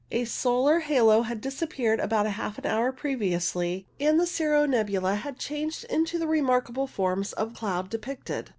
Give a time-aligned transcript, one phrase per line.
[0.09, 5.37] A solar halo had disappeared about half an hour previously, and the cirro nebula had
[5.37, 8.49] changed into the remark able forms of cloud depicted.